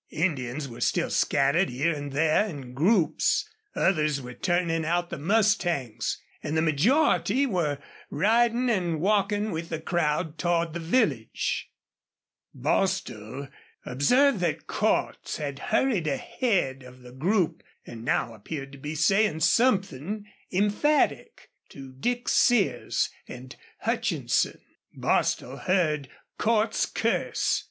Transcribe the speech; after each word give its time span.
Indians 0.17 0.67
were 0.67 0.81
still 0.81 1.11
scattered 1.11 1.69
here 1.69 1.93
and 1.93 2.11
there 2.11 2.43
in 2.47 2.73
groups; 2.73 3.47
others 3.75 4.19
were 4.19 4.33
turning 4.33 4.83
out 4.83 5.11
the 5.11 5.19
mustangs; 5.19 6.19
and 6.41 6.57
the 6.57 6.61
majority 6.63 7.45
were 7.45 7.77
riding 8.09 8.67
and 8.71 8.99
walking 8.99 9.51
with 9.51 9.69
the 9.69 9.79
crowd 9.79 10.39
toward 10.39 10.73
the 10.73 10.79
village. 10.79 11.69
Bostil 12.51 13.47
observed 13.85 14.39
that 14.39 14.65
Cordts 14.65 15.37
had 15.37 15.59
hurried 15.69 16.07
ahead 16.07 16.81
of 16.81 17.03
the 17.03 17.11
group 17.11 17.61
and 17.85 18.03
now 18.03 18.33
appeared 18.33 18.71
to 18.71 18.79
be 18.79 18.95
saying 18.95 19.41
something 19.41 20.25
emphatic 20.51 21.51
to 21.69 21.91
Dick 21.91 22.27
Sears 22.27 23.11
and 23.27 23.55
Hutchinson. 23.81 24.61
Bostil 24.97 25.57
heard 25.57 26.09
Cordts 26.39 26.87
curse. 26.91 27.59